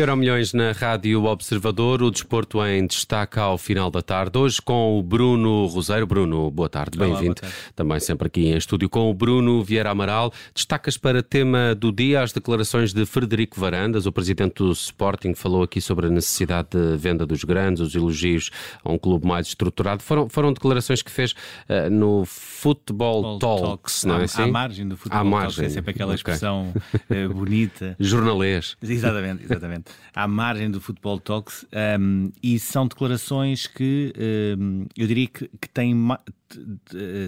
[0.00, 4.38] Euro Milhões na Rádio Observador, o desporto em destaque ao final da tarde.
[4.38, 6.06] Hoje com o Bruno Roseiro.
[6.06, 7.42] Bruno, boa tarde, bem-vindo.
[7.76, 10.32] Também sempre aqui em estúdio com o Bruno Vieira Amaral.
[10.54, 15.64] Destacas para tema do dia as declarações de Frederico Varandas, o presidente do Sporting, falou
[15.64, 18.50] aqui sobre a necessidade de venda dos grandes, os elogios
[18.82, 20.02] a um clube mais estruturado.
[20.02, 24.44] Foram, foram declarações que fez uh, no Football Talks, Talks, não é assim?
[24.44, 25.56] À margem do Football à margem.
[25.56, 27.26] Talks, é sempre aquela expressão okay.
[27.26, 27.96] uh, bonita.
[28.00, 28.78] Jornalês.
[28.82, 29.89] Exatamente, exatamente.
[30.14, 31.66] À margem do Football Talks.
[31.98, 34.12] Um, e são declarações que
[34.58, 35.94] um, eu diria que, que têm,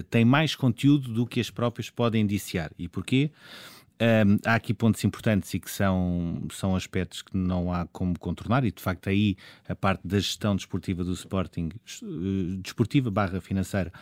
[0.09, 2.71] têm mais conteúdo do que as próprias podem indiciar.
[2.77, 3.31] E porquê?
[4.01, 8.65] Um, há aqui pontos importantes e que são, são aspectos que não há como contornar,
[8.65, 11.69] e de facto aí a parte da gestão desportiva do Sporting,
[12.01, 13.93] uh, desportiva barra financeira,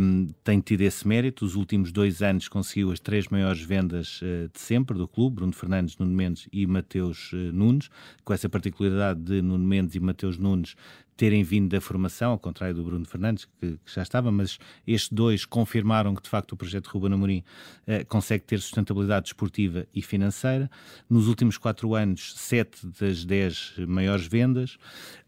[0.00, 1.44] um, tem tido esse mérito.
[1.44, 5.52] Os últimos dois anos conseguiu as três maiores vendas uh, de sempre do clube: Bruno
[5.52, 7.90] Fernandes, Nuno Mendes e Mateus uh, Nunes,
[8.24, 10.74] com essa particularidade de Nuno Mendes e Mateus Nunes
[11.18, 15.10] terem vindo da formação, ao contrário do Bruno Fernandes, que, que já estava, mas estes
[15.10, 17.42] dois confirmaram que de facto o projeto Ruben Amorim
[17.88, 20.70] eh, consegue ter sustentabilidade desportiva e financeira.
[21.10, 24.78] Nos últimos quatro anos, sete das dez maiores vendas.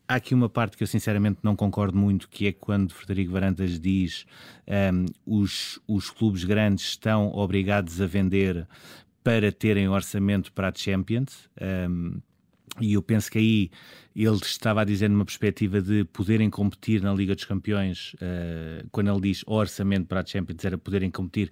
[0.07, 3.81] Há aqui uma parte que eu sinceramente não concordo muito, que é quando Frederico Varandas
[3.81, 4.27] diz
[4.69, 8.67] um, ehm, os, os clubes grandes estão obrigados a vender
[9.25, 11.51] para terem orçamento para a Champions.
[11.61, 12.30] Um, ehm,
[12.79, 13.71] e eu penso que aí
[14.15, 19.11] ele estava a dizer numa perspectiva de poderem competir na Liga dos Campeões, uh, quando
[19.11, 21.51] ele diz orçamento para a Champions, era poderem competir,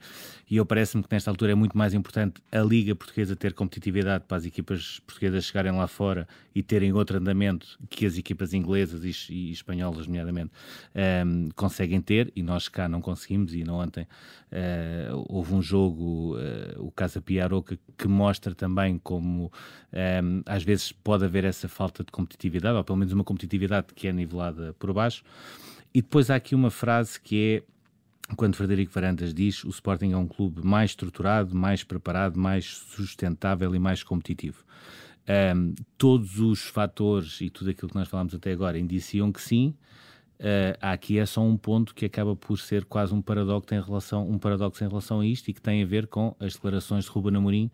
[0.51, 4.25] e eu parece-me que nesta altura é muito mais importante a Liga Portuguesa ter competitividade
[4.27, 9.05] para as equipas portuguesas chegarem lá fora e terem outro andamento que as equipas inglesas
[9.05, 10.51] e, e espanholas, nomeadamente,
[10.95, 15.63] um, ehm, conseguem ter, e nós cá não conseguimos, e não ontem uh, houve um
[15.63, 19.51] jogo, uh, o Casa Piaroca, que mostra também como um,
[19.93, 24.07] ehm, às vezes pode haver essa falta de competitividade ou pelo menos uma competitividade que
[24.09, 25.25] é nivelada por baixo.
[25.95, 30.17] E depois há aqui uma frase que é quando Frederico Varandas diz o Sporting é
[30.19, 34.63] um clube mais estruturado, mais preparado, mais sustentável e mais competitivo.
[35.57, 39.75] Um, todos os fatores e tudo aquilo que nós falamos até agora indiciam que sim.
[40.39, 44.29] Uh, aqui é só um ponto que acaba por ser quase um paradoxo em relação,
[44.29, 47.11] um paradoxo em relação a isto e que tem a ver com as declarações de
[47.11, 47.71] Ruben Amorim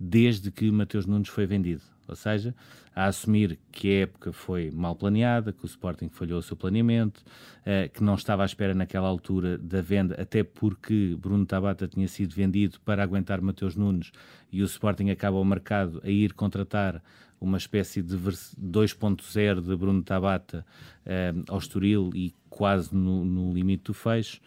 [0.00, 1.82] desde que Mateus Nunes foi vendido.
[2.08, 2.54] Ou seja,
[2.94, 7.22] a assumir que a época foi mal planeada, que o Sporting falhou o seu planeamento,
[7.60, 12.08] uh, que não estava à espera naquela altura da venda, até porque Bruno Tabata tinha
[12.08, 14.10] sido vendido para aguentar Mateus Nunes
[14.50, 17.02] e o Sporting acaba ao mercado a ir contratar
[17.40, 20.66] uma espécie de 2.0 de Bruno Tabata
[21.06, 24.40] uh, ao Estoril e quase no, no limite do fecho.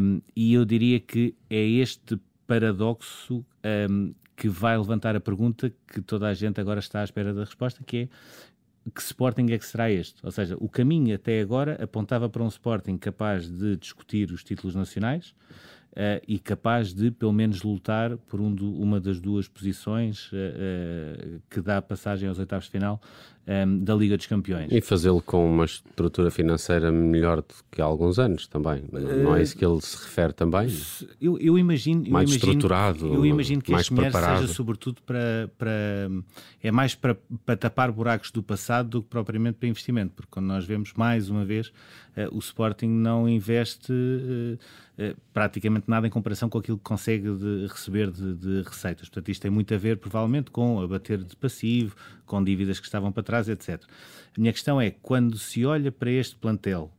[0.00, 3.44] Um, e eu diria que é este paradoxo
[3.90, 7.44] um, que vai levantar a pergunta que toda a gente agora está à espera da
[7.44, 8.08] resposta, que é
[8.94, 10.16] que Sporting é que será este?
[10.22, 14.74] Ou seja, o caminho até agora apontava para um Sporting capaz de discutir os títulos
[14.74, 15.34] nacionais,
[15.94, 20.36] uh, e capaz de, pelo menos, lutar por um do, uma das duas posições uh,
[20.36, 23.00] uh, que dá passagem aos oitavos de final
[23.46, 24.72] um, da Liga dos Campeões.
[24.72, 28.84] E fazê-lo com uma estrutura financeira melhor do que há alguns anos também.
[28.90, 30.68] Não é isso que ele se refere também?
[31.20, 32.00] Eu, eu imagino.
[32.10, 33.06] Mais eu imagino, estruturado.
[33.06, 36.10] Eu imagino que mais este dinheiro seja sobretudo para, para.
[36.62, 40.46] É mais para, para tapar buracos do passado do que propriamente para investimento, porque quando
[40.46, 41.70] nós vemos mais uma vez
[42.30, 43.92] o Sporting não investe
[45.32, 49.08] praticamente absolutamente nada em comparação com aquilo que consegue de receber de, de, receitas.
[49.08, 51.94] Portanto, isto tem muito a ver, provavelmente, com abater de passivo,
[52.24, 53.82] com dívidas que estavam para trás, etc.
[54.36, 56.90] A minha questão é, quando se olha para este plantel,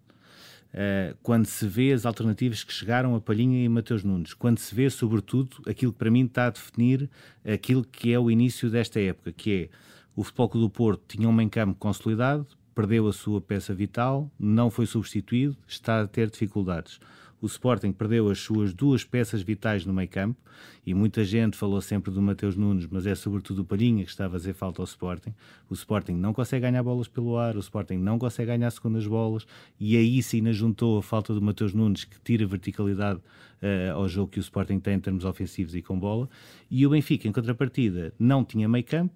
[0.76, 4.76] Uh, quando se vê as alternativas que chegaram a Palhinha e Mateus Nunes, quando se
[4.76, 7.10] vê, sobretudo, aquilo que para mim está a definir
[7.46, 9.70] aquilo que é o início desta época, que é
[10.14, 14.30] o Futebol Clube do Porto tinha um meio campo consolidado, perdeu a sua peça vital,
[14.38, 17.00] não foi substituído, está a ter dificuldades
[17.46, 20.36] o Sporting perdeu as suas duas peças vitais no meio campo
[20.84, 24.26] e muita gente falou sempre do Mateus Nunes, mas é sobretudo o Palhinha que está
[24.26, 25.32] a fazer falta ao Sporting.
[25.70, 29.46] O Sporting não consegue ganhar bolas pelo ar, o Sporting não consegue ganhar segundas bolas
[29.80, 34.08] e aí sim ainda juntou a falta do Mateus Nunes que tira verticalidade uh, ao
[34.08, 36.28] jogo que o Sporting tem em termos ofensivos e com bola
[36.70, 39.14] e o Benfica, em contrapartida, não tinha meio campo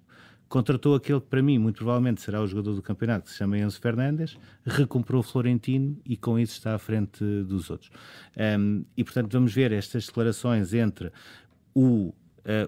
[0.50, 3.56] contratou aquele que para mim muito provavelmente será o jogador do campeonato, que se chama
[3.56, 4.36] Enzo Fernandes,
[4.66, 7.90] recomprou o Florentino e com isso está à frente dos outros.
[8.36, 11.12] Um, e portanto vamos ver estas declarações entre
[11.72, 12.12] o, uh,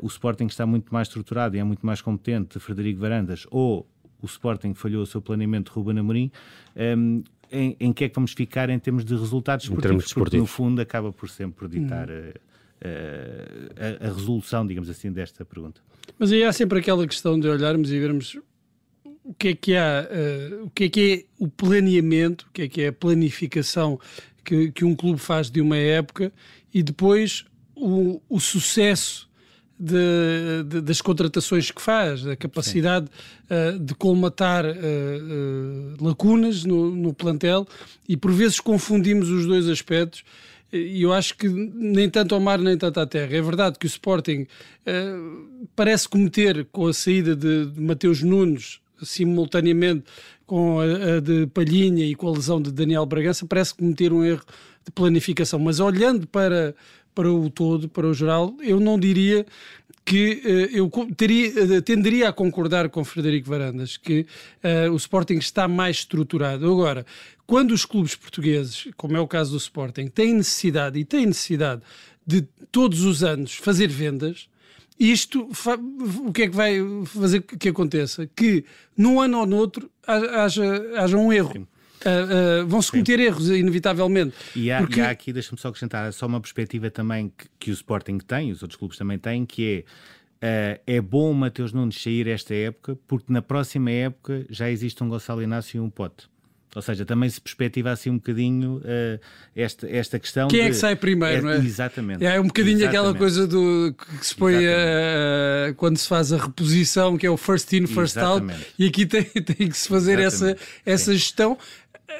[0.01, 3.87] o Sporting está muito mais estruturado e é muito mais competente de Frederico Varandas ou
[4.23, 6.31] o Sporting falhou o seu planeamento de Ruben Amorim,
[6.97, 10.47] um, em, em, que é que vamos ficar em termos de resultados esportivos, porque no
[10.47, 12.09] fundo acaba por sempre por ditar...
[12.09, 12.33] Hum.
[12.85, 15.81] Uh, a, a, resolução, digamos assim, desta pergunta.
[16.19, 18.39] Mas aí há sempre aquela questão de olharmos e vermos
[19.43, 22.69] que é que há, uh, o que é que é o planeamento, o que é
[22.69, 23.99] que é a planificação
[24.45, 26.33] que, que um clube faz de uma época
[26.73, 27.45] e depois
[27.75, 29.29] o, o sucesso
[29.79, 33.07] de, de, das contratações que faz, a capacidade
[33.51, 37.67] uh, de colmatar uh, lacunas no, no, plantel
[38.09, 40.23] e por vezes confundimos os dois aspectos.
[40.73, 43.37] E eu acho que nem tanto ao mar nem tanto à terra.
[43.37, 44.47] É verdade que o Sporting
[45.77, 50.05] parece cometer com a saída de, de Mateus Nunes simultaneamente
[50.47, 54.25] com a, a, de Palhinha e com a lesão de Daniel Bragança, parece cometer um
[54.25, 54.45] erro
[54.85, 55.59] de planificação.
[55.59, 56.75] Mas olhando para,
[57.15, 59.47] para o todo, para o geral, eu não diria
[60.05, 64.27] que uh, eu teria, uh, tenderia a concordar com Frederico Varandas que
[64.65, 66.71] uh, o Sporting está mais estruturado.
[66.71, 67.07] Agora,
[67.47, 71.83] quando os clubes portugueses, como é o caso do Sporting, têm necessidade e têm necessidade
[72.27, 74.49] de todos os anos fazer vendas,
[74.99, 75.49] isto
[76.25, 76.77] o que é que vai
[77.07, 78.29] fazer que aconteça?
[78.37, 78.65] Que
[78.97, 80.65] num ano ou noutro haja,
[80.97, 81.55] haja um erro.
[81.55, 81.67] Sim.
[82.05, 84.35] Uh, uh, vão-se cometer erros, inevitavelmente.
[84.55, 85.01] E há, porque...
[85.01, 88.51] e há aqui, deixa-me só acrescentar, só uma perspectiva também que, que, o Sporting tem,
[88.51, 89.85] os outros clubes também têm, que
[90.43, 94.71] é, uh, é bom o Mateus Nunes sair esta época, porque na próxima época já
[94.71, 96.33] existe um Gonçalo Inácio e um Pote.
[96.75, 99.21] Ou seja, também se perspectiva assim um bocadinho uh,
[99.55, 100.49] esta, esta questão.
[100.49, 100.67] Quem de...
[100.67, 101.57] é que sai primeiro, é, não é?
[101.59, 102.25] Exatamente.
[102.25, 102.99] É um bocadinho exatamente.
[102.99, 107.37] aquela coisa do que se põe uh, quando se faz a reposição, que é o
[107.37, 108.59] first in, first exatamente.
[108.59, 110.57] out, e aqui tem, tem que se fazer essa,
[110.87, 111.59] essa gestão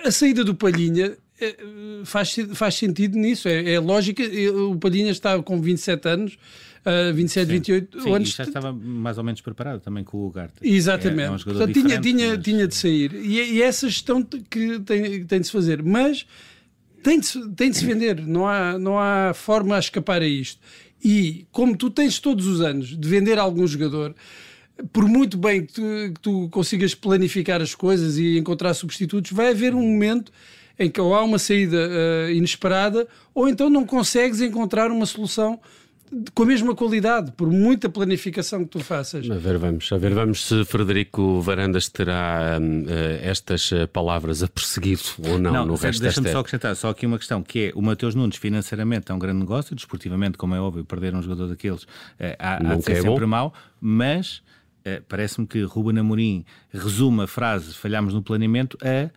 [0.05, 1.57] a saída do Palhinha eh,
[2.05, 4.23] faz, faz sentido nisso, é, é lógica.
[4.71, 6.39] O Palhinha está com 27 anos.
[6.85, 7.53] Uh, 27, Sim.
[7.53, 8.29] 28 Sim, anos.
[8.31, 10.55] já estava mais ou menos preparado também com o Ugarte.
[10.61, 11.21] Exatamente.
[11.21, 12.45] É, é um Portanto, tinha, tinha, mas...
[12.45, 13.15] tinha de sair.
[13.15, 15.81] E, e essa gestão que tem, tem de se fazer.
[15.81, 16.27] Mas
[17.03, 18.27] tem de, tem de se vender.
[18.27, 20.61] Não há, não há forma a escapar a isto.
[21.05, 24.15] E como tu tens todos os anos de vender algum jogador
[24.93, 25.83] por muito bem que tu,
[26.15, 30.33] que tu, consigas planificar as coisas e encontrar substitutos, vai haver um momento
[30.79, 35.61] em que ou há uma saída uh, inesperada ou então não consegues encontrar uma solução
[36.35, 39.31] com a mesma qualidade, por muita planificação que tu faças.
[39.31, 42.91] A ver, vamos, a ver, vamos se Frederico Varandas terá uh,
[43.23, 47.07] estas eh, palavras a perseguir ou não, não no resto Deixa-me só acrescentar só aqui
[47.07, 50.61] uma questão, que é o Mateus Nunes financeiramente é um grande negócio, desportivamente, como é
[50.61, 51.89] óbvio, perder um jogador daqueles uh,
[52.39, 54.43] há, há de ser é sempre mau, mas
[55.09, 59.11] parece-me que Ruben Amorim resume a frase falhámos no planeamento a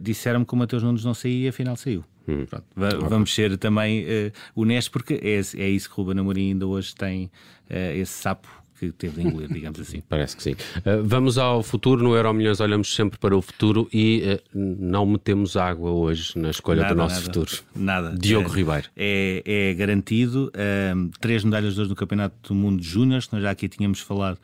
[0.00, 2.04] disseram-me que o Mateus Nunes não saía e afinal saiu.
[2.28, 2.46] Hum.
[2.46, 2.64] Pronto,
[3.08, 7.24] vamos ser também uh, honestos porque é, é isso que Ruben Amorim ainda hoje tem
[7.24, 10.02] uh, esse sapo que teve de engolir, digamos assim.
[10.08, 10.52] Parece que sim.
[10.52, 12.02] Uh, vamos ao futuro.
[12.02, 16.50] No Euro Milhões olhamos sempre para o futuro e uh, não metemos água hoje na
[16.50, 17.50] escolha nada, do nosso nada, futuro.
[17.74, 18.16] Nada.
[18.18, 18.88] Diogo é, Ribeiro.
[18.96, 20.50] É, é garantido.
[20.54, 23.30] Uh, três medalhas de ouro no Campeonato do Mundo de Júniores.
[23.30, 24.38] Nós já aqui tínhamos falado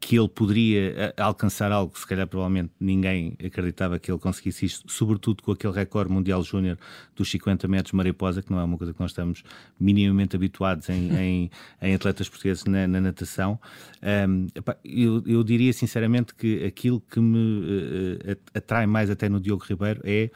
[0.00, 4.90] que ele poderia alcançar algo que se calhar provavelmente ninguém acreditava que ele conseguisse isto,
[4.90, 6.78] sobretudo com aquele recorde mundial júnior
[7.14, 9.44] dos 50 metros mariposa, que não é uma coisa que nós estamos
[9.78, 11.50] minimamente habituados em, em,
[11.82, 13.58] em atletas portugueses na, na natação.
[14.02, 14.46] Um,
[14.84, 20.00] eu, eu, diria sinceramente que aquilo que me uh, atrai mais até no Diogo Ribeiro
[20.04, 20.30] é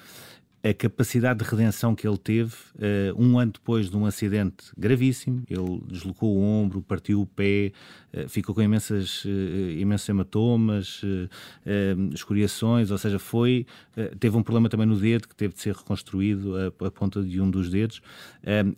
[0.62, 5.42] a capacidade de redenção que ele teve uh, um ano depois de um acidente gravíssimo.
[5.48, 7.72] Ele deslocou o ombro, partiu o pé,
[8.12, 9.28] uh, ficou com imensas, uh,
[9.78, 11.00] imensos hematomas,
[12.12, 13.66] escoriações, ou seja, foi,
[14.18, 17.40] teve um problema também no dedo que teve de ser reconstruído a, a ponta de
[17.40, 18.02] um dos dedos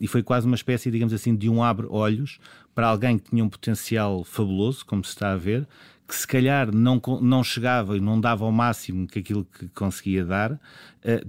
[0.00, 2.38] e foi quase uma espécie, digamos assim, de um abre-olhos
[2.75, 5.66] para alguém que tinha um potencial fabuloso, como se está a ver,
[6.12, 10.23] que se calhar não, não chegava e não dava ao máximo que aquilo que conseguia
[10.23, 10.59] dar, uh,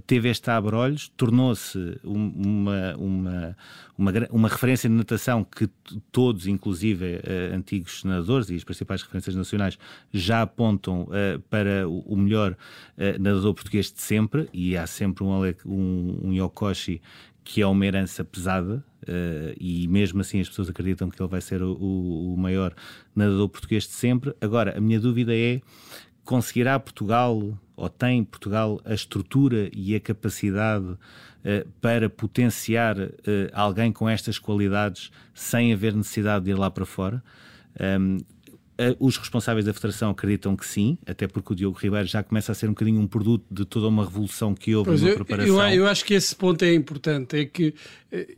[0.06, 3.56] teve este abre-olhos, tornou-se uma, uma,
[3.96, 5.70] uma, uma referência de natação que
[6.12, 9.78] todos, inclusive uh, antigos nadadores e as principais referências nacionais,
[10.12, 12.54] já apontam uh, para o melhor
[13.18, 17.00] nadador português de sempre, e há sempre um, um, um Yokoshi
[17.44, 21.40] que é uma herança pesada uh, e mesmo assim as pessoas acreditam que ele vai
[21.40, 22.74] ser o, o, maior
[23.14, 24.34] nadador português de sempre.
[24.40, 25.60] Agora, a minha dúvida é:
[26.24, 30.98] conseguirá Portugal ou tem Portugal a estrutura e a capacidade uh,
[31.80, 33.10] para potenciar uh,
[33.52, 37.22] alguém com estas qualidades sem haver necessidade de ir lá para fora?
[38.00, 38.18] Um,
[38.98, 42.54] os responsáveis da Federação acreditam que sim, até porque o Diogo Ribeiro já começa a
[42.54, 45.68] ser um bocadinho um produto de toda uma revolução que houve pois na eu, preparação.
[45.68, 47.74] Eu, eu, acho que esse ponto é importante, é que
[48.10, 48.34] eh,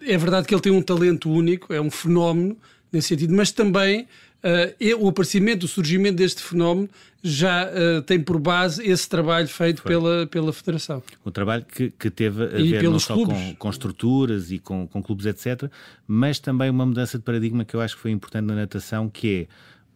[0.00, 2.56] é verdade que ele tem um talento único, é um fenómeno
[2.92, 4.06] nesse sentido, mas também
[4.98, 6.88] o aparecimento, o surgimento deste fenómeno
[7.22, 11.02] já uh, tem por base esse trabalho feito pela, pela Federação.
[11.24, 14.88] O trabalho que, que teve a e ver não só com, com, estruturas e com,
[14.88, 15.70] com clubes, etc.,
[16.06, 19.42] mas também uma mudança de paradigma que eu acho que foi importante na natação, que
[19.42, 19.46] é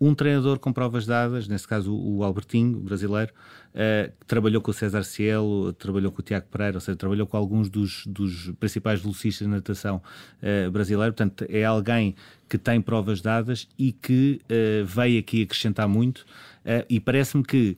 [0.01, 3.33] um treinador com provas dadas, nesse caso o Albertinho, brasileiro,
[3.75, 7.27] uh, que trabalhou com o César Cielo, trabalhou com o Tiago Pereira, ou seja, trabalhou
[7.27, 10.03] com alguns dos, dos principais velocistas de natação
[10.43, 11.13] uh, brasileiro.
[11.15, 12.15] Portanto, é alguém
[12.49, 16.21] que tem provas dadas e que uh, veio aqui acrescentar muito.
[16.65, 17.77] Uh, e parece-me que,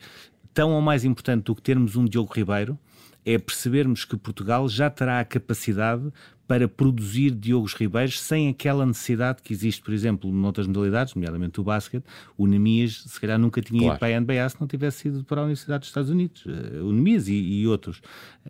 [0.52, 2.78] tão ou mais importante do que termos um Diogo Ribeiro,
[3.24, 6.10] é percebermos que Portugal já terá a capacidade
[6.48, 11.62] para produzir Diogos Ribeiros sem aquela necessidade que existe, por exemplo, noutras modalidades, nomeadamente o
[11.62, 12.04] basquete.
[12.38, 13.94] O Nemias, se calhar, nunca tinha claro.
[13.94, 16.46] ido para a NBA se não tivesse ido para a Universidade dos Estados Unidos.
[16.46, 18.00] Uh, o Nemias e, e outros.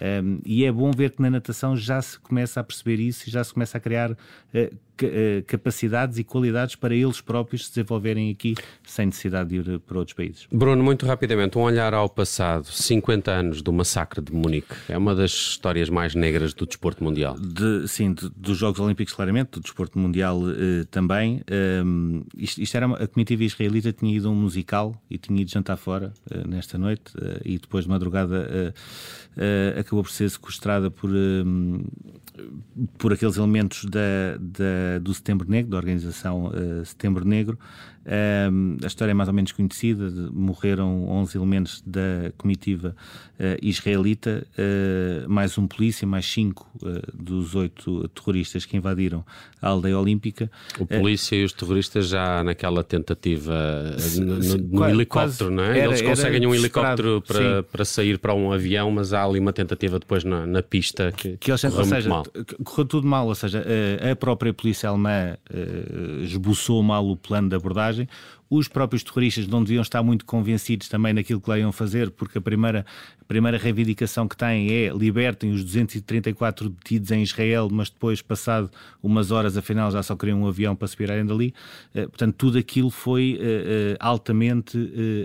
[0.00, 3.32] Um, e é bom ver que na natação já se começa a perceber isso e
[3.32, 4.16] já se começa a criar uh,
[5.00, 9.98] eh, capacidades e qualidades para eles próprios se desenvolverem aqui sem necessidade de ir para
[9.98, 10.48] outros países.
[10.50, 15.14] Bruno, muito rapidamente, um olhar ao passado, 50 anos do massacre de Munique, é uma
[15.14, 17.36] das histórias mais negras do desporto mundial.
[17.38, 21.42] De, sim, dos Jogos Olímpicos, claramente, do desporto mundial eh, também.
[21.84, 25.40] Um, isto, isto, era uma, a comitiva israelita tinha ido a um musical e tinha
[25.40, 27.12] ido jantar fora eh, nesta noite
[27.44, 28.74] e depois de madrugada
[29.78, 31.10] acabou por ser sequestrada por
[32.98, 37.58] por aqueles elementos da, da, do Setembro Negro, da organização uh, Setembro Negro,
[38.82, 40.10] a história é mais ou menos conhecida.
[40.32, 42.96] Morreram 11 elementos da comitiva
[43.38, 49.24] uh, israelita, uh, mais um polícia, mais cinco uh, dos oito terroristas que invadiram
[49.60, 50.50] a aldeia olímpica.
[50.78, 55.78] O polícia e os terroristas já naquela tentativa no, no, no helicóptero, não é?
[55.78, 59.52] Era, Eles conseguem um helicóptero para, para sair para um avião, mas há ali uma
[59.52, 62.24] tentativa depois na, na pista que, que correu ou seja, mal.
[62.64, 63.64] Correu tudo mal, ou seja,
[64.10, 65.36] a própria polícia alemã
[66.22, 68.08] esboçou mal o plano de abordagem viagem
[68.50, 72.38] os próprios terroristas não deviam estar muito convencidos também naquilo que lá iam fazer, porque
[72.38, 72.84] a primeira,
[73.20, 78.70] a primeira reivindicação que têm é libertem os 234 detidos em Israel, mas depois, passado
[79.02, 81.54] umas horas, afinal já só queriam um avião para se virarem dali.
[81.94, 84.78] Eh, portanto, tudo aquilo foi uh, uh, altamente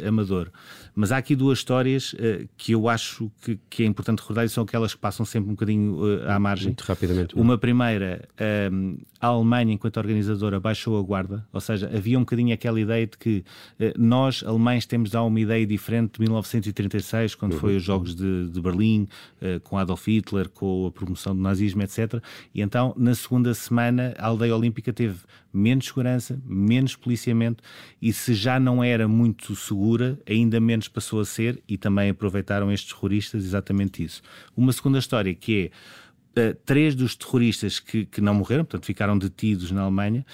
[0.06, 0.52] amador.
[0.96, 2.16] Mas há aqui duas histórias
[2.56, 5.54] que eu acho que, que, é importante recordar e são aquelas que passam sempre um
[5.54, 5.98] bocadinho
[6.30, 6.68] à margem.
[6.68, 7.36] Muito rapidamente.
[7.36, 8.30] Uma primeira,
[9.20, 13.18] a Alemanha, enquanto organizadora, baixou a guarda, ou seja, havia um bocadinho aquela ideia de
[13.18, 13.44] que
[13.98, 17.60] nós, alemães, temos já uma ideia diferente de 1936, quando uhum.
[17.60, 19.08] foi os Jogos de, de Berlim,
[19.64, 22.22] com Adolf Hitler, com a promoção do nazismo, etc.
[22.54, 25.18] E então, na segunda semana, a aldeia olímpica teve
[25.54, 27.64] menos segurança, menos policiamento
[28.02, 32.72] e se já não era muito segura, ainda menos passou a ser e também aproveitaram
[32.72, 34.22] estes terroristas exatamente isso.
[34.58, 35.72] Uma segunda história que
[36.36, 40.26] é uh, três dos terroristas que, que não morreram, portanto ficaram detidos na Alemanha,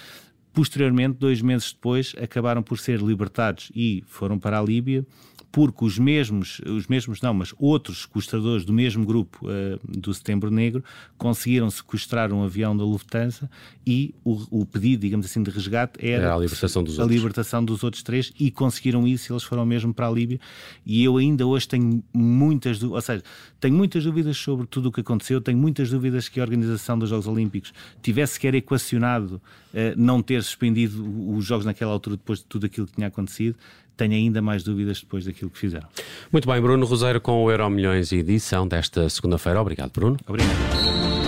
[0.59, 5.05] posteriormente, dois meses depois, acabaram por ser libertados e foram para a Líbia
[5.51, 10.51] porque os mesmos, os mesmos não, mas outros sequestradores do mesmo grupo uh, do Setembro
[10.51, 10.83] Negro
[11.17, 13.49] conseguiram sequestrar um avião da Lufthansa
[13.85, 17.17] e o, o pedido, digamos assim, de resgate era, era a libertação dos a outros.
[17.17, 20.39] libertação dos outros três e conseguiram isso, eles foram mesmo para a Líbia
[20.85, 23.23] e eu ainda hoje tenho muitas dúvidas, ou seja,
[23.59, 27.09] tenho muitas dúvidas sobre tudo o que aconteceu, tenho muitas dúvidas que a organização dos
[27.09, 29.41] Jogos Olímpicos tivesse sequer equacionado
[29.73, 31.03] uh, não ter suspendido
[31.35, 33.55] os Jogos naquela altura depois de tudo aquilo que tinha acontecido
[33.99, 35.87] tenho ainda mais dúvidas depois daquilo que fizeram.
[36.31, 39.61] Muito bem, Bruno Roseiro com o Euro Milhões e edição desta segunda-feira.
[39.61, 40.17] Obrigado, Bruno.
[40.25, 41.18] Obrigado.